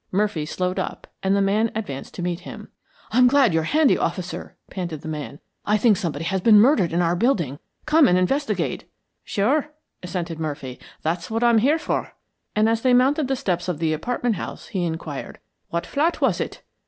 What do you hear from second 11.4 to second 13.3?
I'm here for," and as they mounted